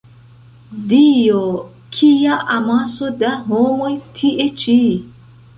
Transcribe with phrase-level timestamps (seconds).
[0.93, 1.41] Dio!
[1.97, 4.79] Kia amaso da homoj tie ĉi!